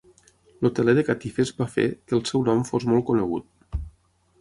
[0.67, 3.83] El teler de catifes va fer que el seu nom fos molt conegut.